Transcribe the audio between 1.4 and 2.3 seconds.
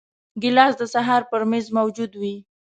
میز موجود